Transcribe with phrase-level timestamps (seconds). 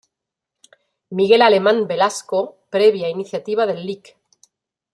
[1.11, 4.17] Miguel Alemán Velasco, previa iniciativa del Lic.